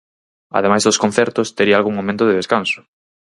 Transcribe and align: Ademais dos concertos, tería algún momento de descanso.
Ademais 0.57 0.83
dos 0.83 1.01
concertos, 1.03 1.53
tería 1.57 1.75
algún 1.79 1.97
momento 1.99 2.23
de 2.25 2.37
descanso. 2.39 2.79